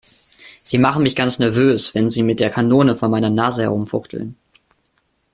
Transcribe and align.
Sie 0.63 0.79
machen 0.79 1.03
mich 1.03 1.15
ganz 1.15 1.37
nervös, 1.37 1.93
wenn 1.93 2.09
Sie 2.09 2.23
mit 2.23 2.39
der 2.39 2.49
Kanone 2.49 2.95
vor 2.95 3.07
meiner 3.07 3.29
Nase 3.29 3.61
herumfuchteln. 3.61 4.35